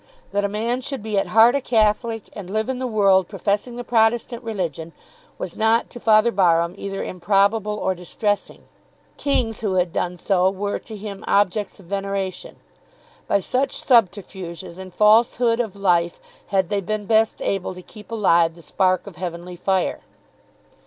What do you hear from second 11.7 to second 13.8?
of veneration. By such